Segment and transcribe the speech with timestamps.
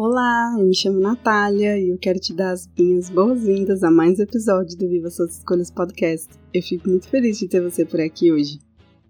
[0.00, 4.20] Olá, eu me chamo Natália e eu quero te dar as minhas boas-vindas a mais
[4.20, 6.28] um episódio do Viva Suas Escolhas Podcast.
[6.54, 8.60] Eu fico muito feliz de ter você por aqui hoje.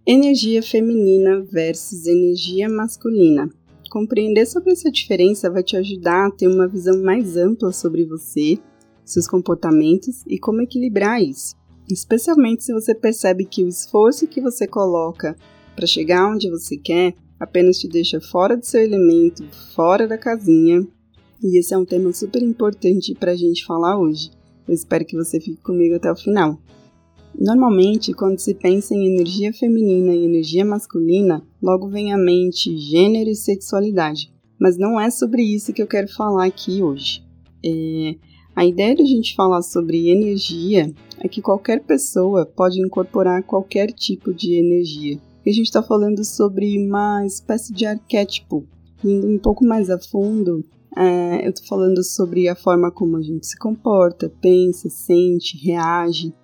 [0.06, 3.50] Energia feminina versus energia masculina.
[3.90, 8.58] Compreender sobre essa diferença vai te ajudar a ter uma visão mais ampla sobre você,
[9.04, 11.54] seus comportamentos e como equilibrar isso.
[11.86, 15.36] Especialmente se você percebe que o esforço que você coloca
[15.76, 20.86] para chegar onde você quer apenas te deixa fora do seu elemento, fora da casinha.
[21.42, 24.30] E esse é um tema super importante para a gente falar hoje.
[24.66, 26.58] Eu espero que você fique comigo até o final.
[27.38, 33.30] Normalmente, quando se pensa em energia feminina e energia masculina, logo vem à mente gênero
[33.30, 34.32] e sexualidade.
[34.60, 37.22] Mas não é sobre isso que eu quero falar aqui hoje.
[37.64, 38.16] É,
[38.56, 43.92] a ideia de a gente falar sobre energia é que qualquer pessoa pode incorporar qualquer
[43.92, 48.66] tipo de energia a gente está falando sobre uma espécie de arquétipo.
[49.02, 50.62] Indo um pouco mais a fundo,
[50.96, 56.34] é, eu estou falando sobre a forma como a gente se comporta, pensa, sente, reage.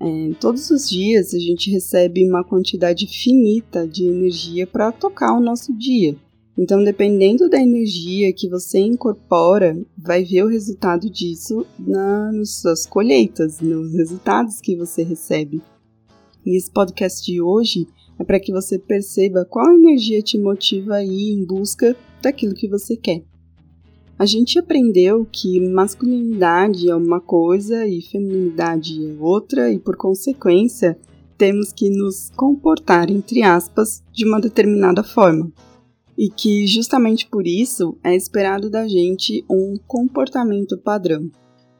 [0.00, 5.40] É, todos os dias a gente recebe uma quantidade finita de energia para tocar o
[5.40, 6.16] nosso dia.
[6.58, 12.86] Então, dependendo da energia que você incorpora, vai ver o resultado disso na, nas suas
[12.86, 15.60] colheitas, nos resultados que você recebe.
[16.46, 17.86] E esse podcast de hoje
[18.18, 22.68] é para que você perceba qual energia te motiva a ir em busca daquilo que
[22.68, 23.22] você quer.
[24.18, 30.98] A gente aprendeu que masculinidade é uma coisa e feminilidade é outra, e por consequência,
[31.36, 35.52] temos que nos comportar, entre aspas, de uma determinada forma.
[36.16, 41.30] E que justamente por isso é esperado da gente um comportamento padrão.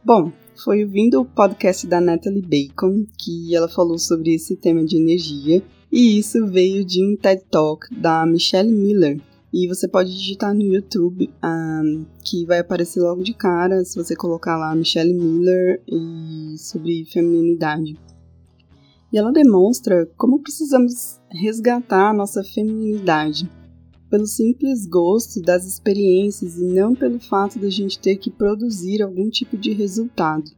[0.05, 0.31] Bom,
[0.63, 5.63] foi ouvindo o podcast da Natalie Bacon que ela falou sobre esse tema de energia
[5.97, 9.19] e isso veio de um TED Talk da Michelle Miller.
[9.51, 14.15] E você pode digitar no YouTube, um, que vai aparecer logo de cara se você
[14.15, 17.97] colocar lá Michelle Miller e sobre feminilidade.
[19.11, 23.51] E ela demonstra como precisamos resgatar a nossa feminilidade
[24.11, 29.31] pelo simples gosto das experiências e não pelo fato da gente ter que produzir algum
[29.31, 30.51] tipo de resultado.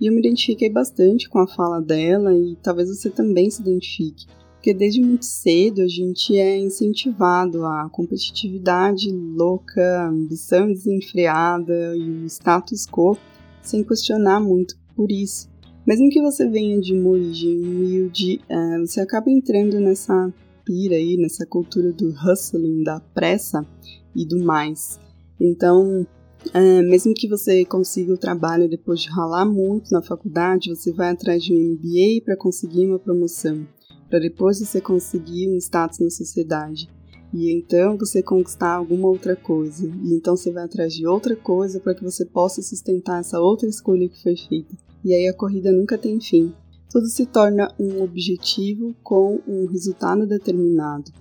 [0.00, 4.38] E eu me identifiquei bastante com a fala dela e talvez você também se identifique.
[4.68, 12.26] Porque desde muito cedo a gente é incentivado à competitividade louca, ambição desenfreada e o
[12.26, 13.16] status quo
[13.62, 15.48] sem questionar muito por isso.
[15.86, 20.30] Mesmo que você venha de uma origem humilde, é, você acaba entrando nessa
[20.66, 23.66] pira aí, nessa cultura do hustling, da pressa
[24.14, 25.00] e do mais.
[25.40, 26.06] Então,
[26.52, 31.08] é, mesmo que você consiga o trabalho depois de ralar muito na faculdade, você vai
[31.08, 33.66] atrás de um MBA para conseguir uma promoção
[34.08, 36.88] para depois você conseguir um status na sociedade.
[37.32, 39.86] E então você conquistar alguma outra coisa.
[39.86, 43.68] E então você vai atrás de outra coisa para que você possa sustentar essa outra
[43.68, 44.74] escolha que foi feita.
[45.04, 46.52] E aí a corrida nunca tem fim.
[46.90, 51.12] Tudo se torna um objetivo com um resultado determinado.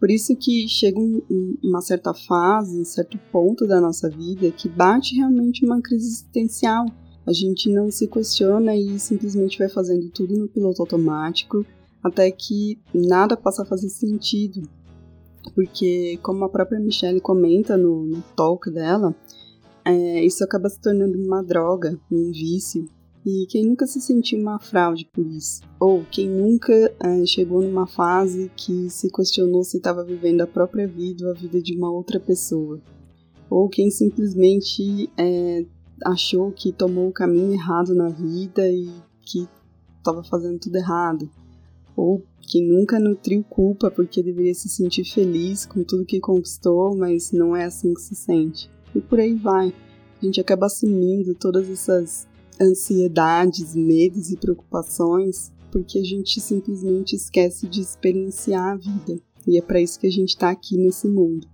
[0.00, 1.22] Por isso que chega um,
[1.62, 6.86] uma certa fase, um certo ponto da nossa vida que bate realmente uma crise existencial.
[7.24, 11.64] A gente não se questiona e simplesmente vai fazendo tudo no piloto automático
[12.02, 14.62] até que nada passa a fazer sentido.
[15.54, 19.14] Porque, como a própria Michelle comenta no, no talk dela,
[19.84, 22.88] é, isso acaba se tornando uma droga, um vício.
[23.24, 25.62] E quem nunca se sentiu uma fraude por isso?
[25.78, 30.88] Ou quem nunca é, chegou numa fase que se questionou se estava vivendo a própria
[30.88, 32.80] vida ou a vida de uma outra pessoa?
[33.48, 35.64] Ou quem simplesmente é,
[36.04, 38.90] achou que tomou o caminho errado na vida e
[39.20, 39.48] que
[39.98, 41.30] estava fazendo tudo errado?
[41.96, 47.32] Ou que nunca nutriu culpa porque deveria se sentir feliz com tudo que conquistou, mas
[47.32, 48.70] não é assim que se sente.
[48.94, 49.72] E por aí vai.
[50.20, 52.28] A gente acaba assumindo todas essas
[52.60, 59.18] ansiedades, medos e preocupações porque a gente simplesmente esquece de experienciar a vida.
[59.48, 61.48] E é para isso que a gente está aqui nesse mundo.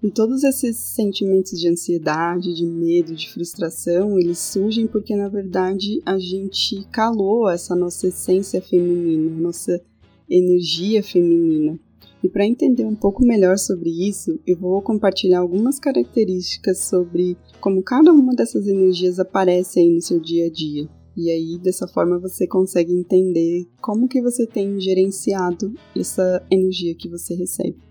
[0.00, 6.00] E todos esses sentimentos de ansiedade, de medo, de frustração, eles surgem porque na verdade
[6.06, 9.82] a gente calou essa nossa essência feminina, nossa
[10.30, 11.80] energia feminina.
[12.22, 17.82] E para entender um pouco melhor sobre isso, eu vou compartilhar algumas características sobre como
[17.82, 20.88] cada uma dessas energias aparece aí no seu dia a dia.
[21.16, 27.08] E aí, dessa forma, você consegue entender como que você tem gerenciado essa energia que
[27.08, 27.87] você recebe.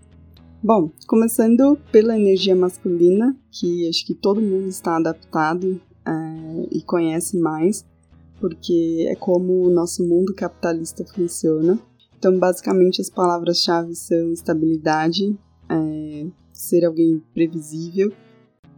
[0.60, 7.38] Bom, começando pela energia masculina, que acho que todo mundo está adaptado é, e conhece
[7.38, 7.86] mais,
[8.40, 11.78] porque é como o nosso mundo capitalista funciona.
[12.18, 15.38] Então, basicamente, as palavras-chave são estabilidade,
[15.70, 18.12] é, ser alguém previsível,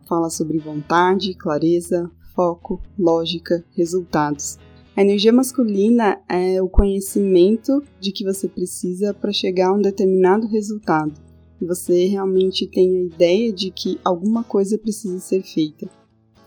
[0.06, 4.59] fala sobre vontade, clareza, foco, lógica, resultados.
[4.94, 10.47] A energia masculina é o conhecimento de que você precisa para chegar a um determinado
[10.47, 11.30] resultado.
[11.60, 15.88] E você realmente tem a ideia de que alguma coisa precisa ser feita.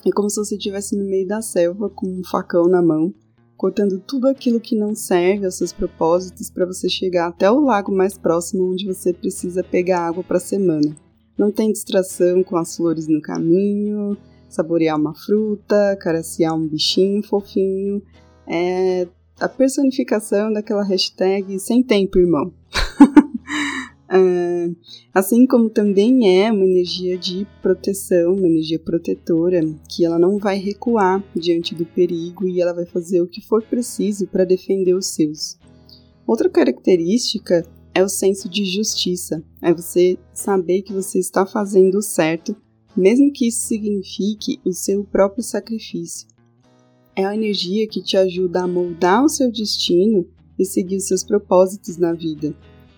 [0.05, 3.13] É como se você estivesse no meio da selva com um facão na mão
[3.63, 7.95] cortando tudo aquilo que não serve aos seus propósitos para você chegar até o lago
[7.95, 10.93] mais próximo onde você precisa pegar água para a semana.
[11.37, 14.17] Não tem distração com as flores no caminho,
[14.49, 18.03] saborear uma fruta, caraciar um bichinho fofinho.
[18.45, 19.07] É
[19.39, 22.53] a personificação daquela hashtag sem tempo, irmão.
[24.15, 24.69] É,
[25.11, 30.59] assim como também é uma energia de proteção, uma energia protetora, que ela não vai
[30.59, 35.07] recuar diante do perigo e ela vai fazer o que for preciso para defender os
[35.07, 35.57] seus.
[36.27, 42.01] Outra característica é o senso de justiça, é você saber que você está fazendo o
[42.03, 42.55] certo,
[42.95, 46.27] mesmo que isso signifique o seu próprio sacrifício.
[47.15, 50.27] É a energia que te ajuda a moldar o seu destino
[50.59, 52.55] e seguir os seus propósitos na vida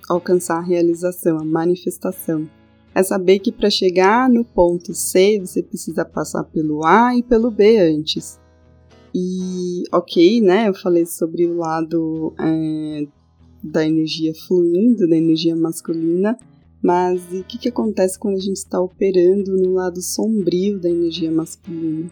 [0.10, 2.50] alcançar a realização, a manifestação.
[2.94, 7.52] É saber que para chegar no ponto C você precisa passar pelo A e pelo
[7.52, 8.40] B antes.
[9.14, 10.70] E ok, né?
[10.70, 13.08] Eu falei sobre o lado é,
[13.64, 16.38] da energia fluindo, da energia masculina,
[16.82, 21.32] mas o que, que acontece quando a gente está operando no lado sombrio da energia
[21.32, 22.12] masculina?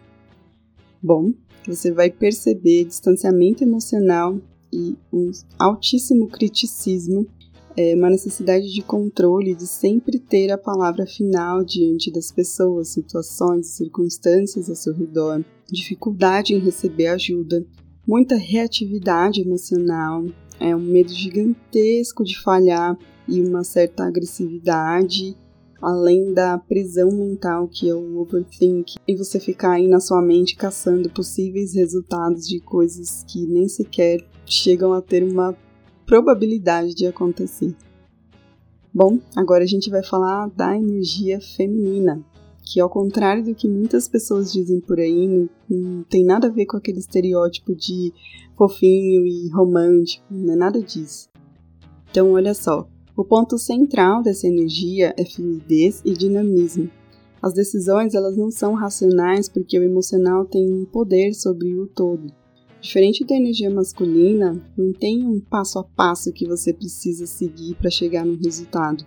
[1.02, 1.32] Bom,
[1.68, 4.40] você vai perceber distanciamento emocional
[4.72, 5.30] e um
[5.60, 7.28] altíssimo criticismo
[7.76, 13.68] é uma necessidade de controle, de sempre ter a palavra final diante das pessoas, situações,
[13.68, 17.66] circunstâncias ao seu redor, dificuldade em receber ajuda,
[18.08, 20.24] muita reatividade emocional,
[20.60, 22.98] é um medo gigantesco de falhar
[23.28, 25.36] e uma certa agressividade,
[25.82, 30.56] além da prisão mental que é o overthink, e você ficar aí na sua mente
[30.56, 35.54] caçando possíveis resultados de coisas que nem sequer chegam a ter uma
[36.06, 37.76] probabilidade de acontecer.
[38.94, 42.24] Bom, agora a gente vai falar da energia feminina,
[42.64, 46.66] que ao contrário do que muitas pessoas dizem por aí, não, tem nada a ver
[46.66, 48.14] com aquele estereótipo de
[48.56, 51.28] fofinho e romântico, não é nada disso.
[52.12, 56.90] Então, olha só, o ponto central dessa energia é fluidez e dinamismo.
[57.42, 62.32] As decisões elas não são racionais porque o emocional tem um poder sobre o todo.
[62.84, 67.90] Diferente da energia masculina, não tem um passo a passo que você precisa seguir para
[67.90, 69.06] chegar no resultado.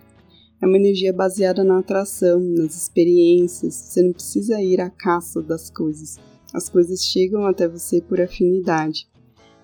[0.59, 3.75] É uma energia baseada na atração, nas experiências.
[3.75, 6.17] Você não precisa ir à caça das coisas.
[6.51, 9.07] As coisas chegam até você por afinidade.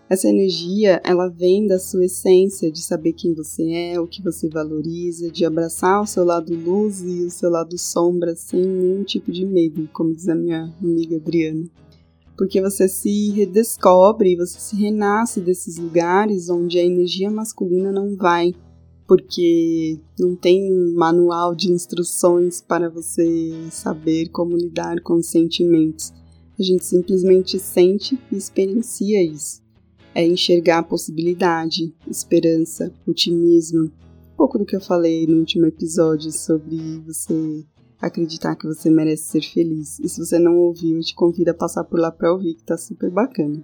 [0.08, 4.48] Essa energia, ela vem da sua essência, de saber quem você é, o que você
[4.48, 9.32] valoriza, de abraçar o seu lado luz e o seu lado sombra sem nenhum tipo
[9.32, 11.68] de medo, como diz a minha amiga Adriana
[12.38, 18.54] porque você se redescobre, você se renasce desses lugares onde a energia masculina não vai,
[19.08, 26.12] porque não tem um manual de instruções para você saber como lidar com os sentimentos.
[26.60, 29.62] A gente simplesmente sente e experiencia isso.
[30.16, 33.86] É enxergar a possibilidade, esperança, otimismo.
[33.86, 37.66] Um pouco do que eu falei no último episódio sobre você
[38.08, 40.00] acreditar que você merece ser feliz.
[40.00, 42.64] E se você não ouviu, eu te convido a passar por lá para ouvir, que
[42.64, 43.64] tá super bacana.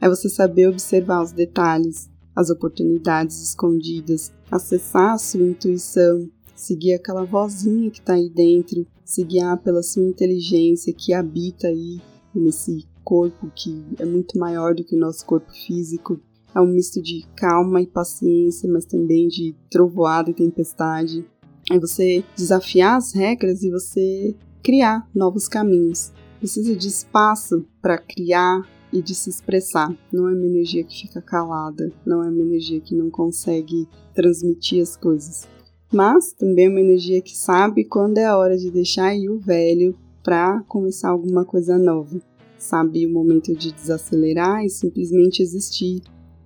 [0.00, 7.24] É você saber observar os detalhes, as oportunidades escondidas, acessar a sua intuição, seguir aquela
[7.24, 12.00] vozinha que está aí dentro, se guiar pela sua inteligência que habita aí
[12.34, 16.20] nesse corpo que é muito maior do que o nosso corpo físico.
[16.54, 21.24] É um misto de calma e paciência, mas também de trovoada e tempestade.
[21.70, 26.12] É você desafiar as regras e você criar novos caminhos.
[26.38, 29.94] Precisa de espaço para criar e de se expressar.
[30.12, 34.82] Não é uma energia que fica calada, não é uma energia que não consegue transmitir
[34.82, 35.48] as coisas.
[35.92, 39.38] Mas também é uma energia que sabe quando é a hora de deixar ir o
[39.38, 42.20] velho para começar alguma coisa nova.
[42.58, 46.00] Sabe o momento de desacelerar e simplesmente existir.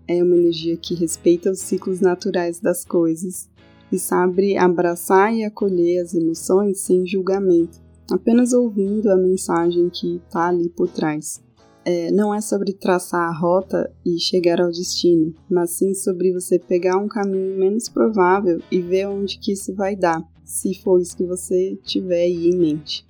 [0.09, 3.49] É uma energia que respeita os ciclos naturais das coisas
[3.91, 10.49] e sabe abraçar e acolher as emoções sem julgamento, apenas ouvindo a mensagem que está
[10.49, 11.43] ali por trás.
[11.85, 16.59] É, não é sobre traçar a rota e chegar ao destino, mas sim sobre você
[16.59, 21.17] pegar um caminho menos provável e ver onde que isso vai dar, se for isso
[21.17, 23.07] que você tiver aí em mente.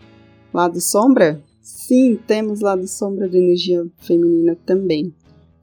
[0.52, 1.42] Lado sombra?
[1.62, 5.12] Sim, temos lado sombra da energia feminina também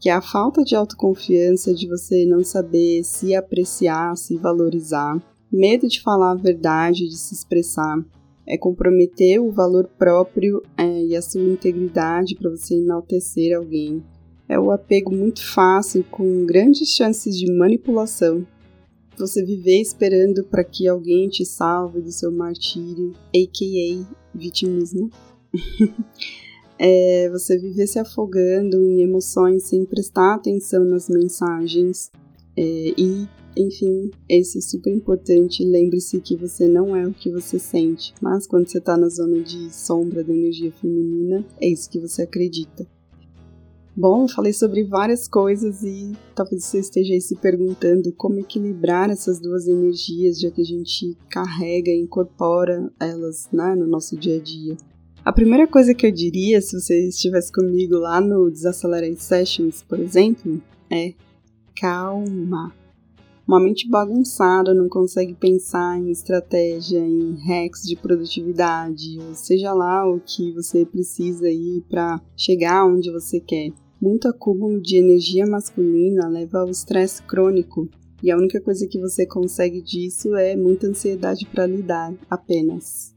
[0.03, 5.15] que é a falta de autoconfiança, de você não saber se apreciar, se valorizar,
[5.49, 8.03] medo de falar a verdade, de se expressar,
[8.45, 14.03] é comprometer o valor próprio é, e a sua integridade para você enaltecer alguém.
[14.49, 18.45] É o apego muito fácil, com grandes chances de manipulação.
[19.17, 24.05] Você viver esperando para que alguém te salve do seu martírio, a.k.a.
[24.37, 25.09] vitimismo.
[26.85, 32.11] é você viver se afogando em emoções sem prestar atenção nas mensagens
[32.57, 33.25] é, e
[33.55, 35.63] enfim, esse é super importante.
[35.63, 39.39] Lembre-se que você não é o que você sente, mas quando você está na zona
[39.41, 42.85] de sombra da energia feminina, é isso que você acredita.
[43.95, 49.39] Bom, falei sobre várias coisas e talvez você esteja aí se perguntando como equilibrar essas
[49.39, 54.41] duas energias, já que a gente carrega e incorpora elas né, no nosso dia a
[54.41, 54.75] dia.
[55.25, 59.97] A primeira coisa que eu diria, se você estivesse comigo lá no Desaccelerate Sessions, por
[59.97, 60.61] exemplo,
[60.91, 61.13] é
[61.79, 62.75] calma.
[63.47, 70.05] Uma mente bagunçada não consegue pensar em estratégia, em hacks de produtividade, ou seja lá
[70.05, 73.71] o que você precisa aí para chegar onde você quer.
[74.01, 77.87] Muito acúmulo de energia masculina leva ao estresse crônico,
[78.21, 83.12] e a única coisa que você consegue disso é muita ansiedade para lidar apenas.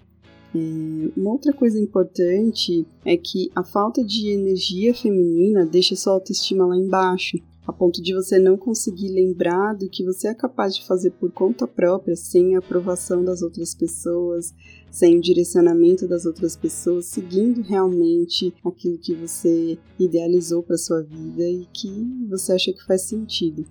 [0.54, 6.76] Uma outra coisa importante é que a falta de energia feminina deixa sua autoestima lá
[6.76, 11.10] embaixo, a ponto de você não conseguir lembrar do que você é capaz de fazer
[11.10, 14.54] por conta própria, sem a aprovação das outras pessoas,
[14.90, 21.42] sem o direcionamento das outras pessoas, seguindo realmente aquilo que você idealizou para sua vida
[21.42, 21.90] e que
[22.30, 23.66] você acha que faz sentido.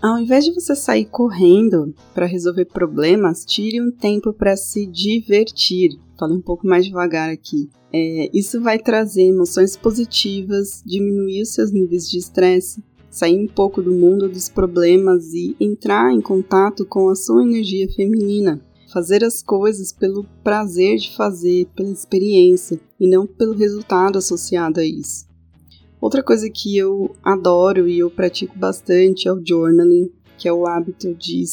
[0.00, 5.98] Ao invés de você sair correndo para resolver problemas, tire um tempo para se divertir.
[6.18, 7.68] Falei um pouco mais devagar aqui.
[7.92, 13.80] É, isso vai trazer emoções positivas, diminuir os seus níveis de estresse, sair um pouco
[13.80, 18.60] do mundo dos problemas e entrar em contato com a sua energia feminina.
[18.92, 24.84] Fazer as coisas pelo prazer de fazer, pela experiência e não pelo resultado associado a
[24.84, 25.26] isso.
[26.00, 30.66] Outra coisa que eu adoro e eu pratico bastante é o journaling, que é o
[30.66, 31.44] hábito de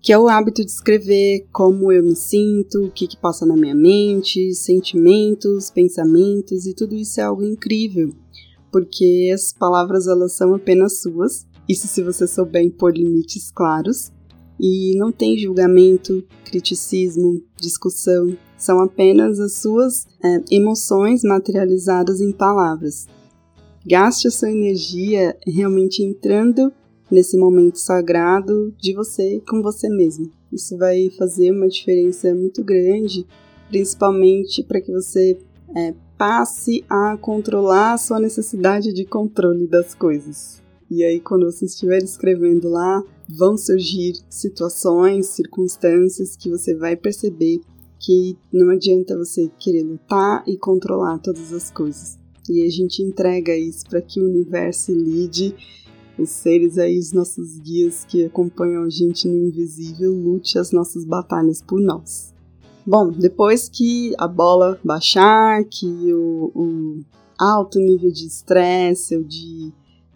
[0.00, 3.56] que é o hábito de escrever como eu me sinto, o que, que passa na
[3.56, 8.12] minha mente, sentimentos, pensamentos e tudo isso é algo incrível,
[8.72, 14.10] porque as palavras elas são apenas suas, isso se você souber impor limites claros,
[14.58, 23.06] e não tem julgamento, criticismo, discussão, são apenas as suas é, emoções materializadas em palavras.
[23.84, 26.72] Gaste a sua energia realmente entrando
[27.10, 30.30] nesse momento sagrado de você com você mesmo.
[30.52, 33.26] Isso vai fazer uma diferença muito grande,
[33.68, 35.36] principalmente para que você
[35.74, 40.62] é, passe a controlar a sua necessidade de controle das coisas.
[40.88, 47.60] E aí, quando você estiver escrevendo lá, vão surgir situações, circunstâncias que você vai perceber
[47.98, 52.21] que não adianta você querer lutar e controlar todas as coisas.
[52.48, 55.54] E a gente entrega isso para que o universo lide
[56.18, 61.04] os seres aí, os nossos guias que acompanham a gente no invisível, lute as nossas
[61.04, 62.32] batalhas por nós.
[62.86, 67.00] Bom, depois que a bola baixar, que o, o
[67.38, 69.72] alto nível de estresse ou de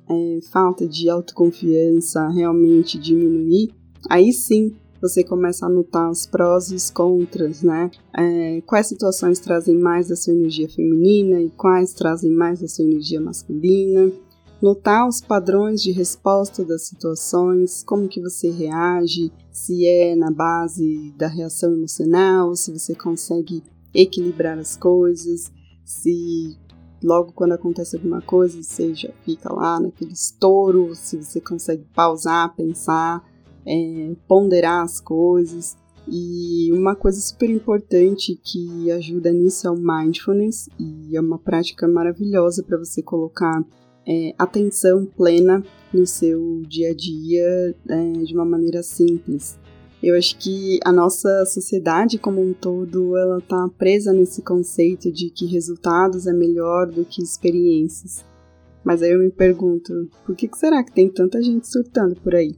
[0.08, 3.72] é, falta de autoconfiança realmente diminuir,
[4.08, 7.90] aí sim você começa a notar os prós e os contras, né?
[8.16, 12.84] É, quais situações trazem mais da sua energia feminina e quais trazem mais da sua
[12.84, 14.12] energia masculina
[14.60, 21.12] notar os padrões de resposta das situações, como que você reage, se é na base
[21.16, 23.62] da reação emocional, se você consegue
[23.94, 25.52] equilibrar as coisas,
[25.84, 26.56] se
[27.02, 28.58] logo quando acontece alguma coisa
[28.94, 33.22] já fica lá naquele estouro, se você consegue pausar, pensar,
[33.66, 35.76] é, ponderar as coisas.
[36.08, 41.88] E uma coisa super importante que ajuda nisso é o mindfulness, e é uma prática
[41.88, 43.64] maravilhosa para você colocar
[44.06, 49.58] é, atenção plena no seu dia a dia é, de uma maneira simples.
[50.02, 55.30] Eu acho que a nossa sociedade como um todo ela está presa nesse conceito de
[55.30, 58.24] que resultados é melhor do que experiências.
[58.84, 62.54] Mas aí eu me pergunto, por que será que tem tanta gente surtando por aí?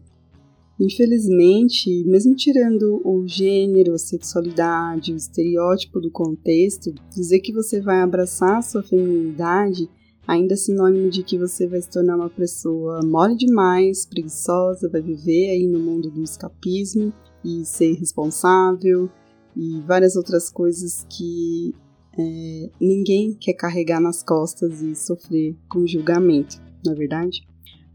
[0.81, 8.01] Infelizmente, mesmo tirando o gênero, a sexualidade, o estereótipo do contexto, dizer que você vai
[8.01, 9.89] abraçar a sua feminilidade
[10.29, 15.01] ainda é sinônimo de que você vai se tornar uma pessoa mole demais, preguiçosa, vai
[15.01, 17.11] viver aí no mundo do escapismo
[17.43, 19.09] e ser responsável
[19.57, 21.75] e várias outras coisas que
[22.19, 27.41] é, ninguém quer carregar nas costas e sofrer com julgamento, não é verdade?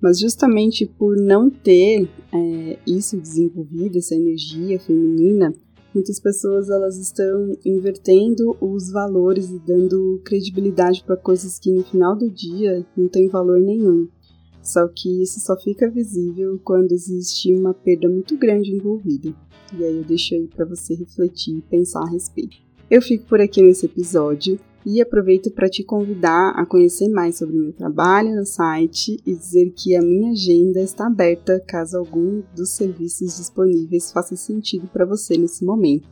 [0.04, 5.56] Mas justamente por não ter é, isso desenvolvido, essa energia feminina,
[5.96, 12.18] muitas pessoas elas estão invertendo os valores e dando credibilidade para coisas que no final
[12.18, 14.10] do dia não tem valor nenhum.
[14.62, 19.34] Só que isso só fica visível quando existe uma perda muito grande envolvida.
[19.74, 22.58] E aí eu deixo aí para você refletir e pensar a respeito.
[22.92, 27.58] Eu fico por aqui nesse episódio e aproveito para te convidar a conhecer mais sobre
[27.58, 32.42] o meu trabalho no site e dizer que a minha agenda está aberta caso algum
[32.56, 36.10] dos serviços disponíveis faça sentido para você nesse momento.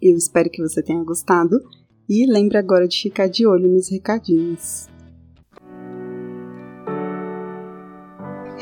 [0.00, 1.60] Eu espero que você tenha gostado
[2.08, 4.88] e lembre agora de ficar de olho nos recadinhos.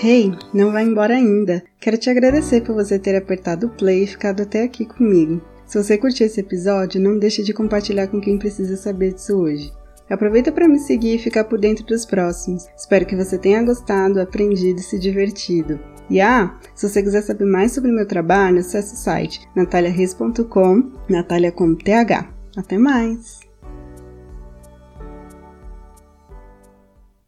[0.03, 1.63] Hey, não vai embora ainda!
[1.81, 5.41] Quero te agradecer por você ter apertado o play e ficado até aqui comigo.
[5.67, 9.73] Se você curtiu esse episódio, não deixe de compartilhar com quem precisa saber disso hoje.
[10.09, 12.67] Aproveita para me seguir e ficar por dentro dos próximos.
[12.77, 15.81] Espero que você tenha gostado, aprendido e se divertido.
[16.09, 21.51] E ah, se você quiser saber mais sobre meu trabalho, acesse o site nataliareis.com, Natalia
[21.51, 22.29] com TH.
[22.57, 23.46] Até mais!